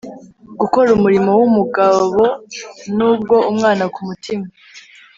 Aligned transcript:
Gukora 0.59 0.89
umurimo 0.97 1.29
wumugabo 1.39 2.19
nubwo 2.95 3.35
umwana 3.51 3.83
kumutima 3.93 4.45